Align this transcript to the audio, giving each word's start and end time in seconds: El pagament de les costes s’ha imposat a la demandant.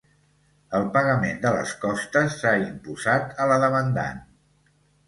El 0.77 0.87
pagament 0.95 1.37
de 1.45 1.51
les 1.57 1.75
costes 1.85 2.41
s’ha 2.41 2.55
imposat 2.65 3.39
a 3.45 3.49
la 3.55 3.63
demandant. 3.67 4.29